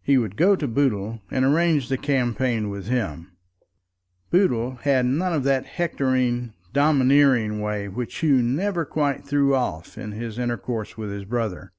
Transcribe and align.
He 0.00 0.16
would 0.16 0.36
go 0.36 0.54
to 0.54 0.68
Boodle 0.68 1.22
and 1.28 1.44
arrange 1.44 1.88
the 1.88 1.98
campaign 1.98 2.70
with 2.70 2.86
him. 2.86 3.32
Boodle 4.30 4.76
had 4.82 5.06
none 5.06 5.32
of 5.32 5.42
that 5.42 5.66
hectoring, 5.66 6.52
domineering 6.72 7.60
way 7.60 7.88
which 7.88 8.18
Hugh 8.18 8.42
never 8.44 8.84
quite 8.84 9.24
threw 9.24 9.56
off 9.56 9.98
in 9.98 10.12
his 10.12 10.38
intercourse 10.38 10.96
with 10.96 11.10
his 11.10 11.24
brother. 11.24 11.72